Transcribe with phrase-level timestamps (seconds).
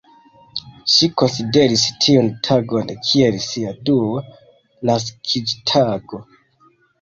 [0.93, 4.25] Ŝi konsideris tiun tagon kiel sia dua
[4.93, 6.23] naskiĝtago.